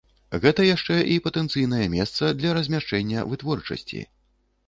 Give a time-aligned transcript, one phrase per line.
[0.43, 4.01] Гэта яшчэ і патэнцыйнае месца для размяшчэння вытворчасці.